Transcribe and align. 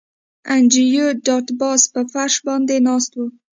انډریو 0.53 1.05
ډاټ 1.25 1.47
باس 1.59 1.81
په 1.93 2.01
فرش 2.11 2.35
باندې 2.47 2.75
ناست 2.87 3.11
و 3.15 3.19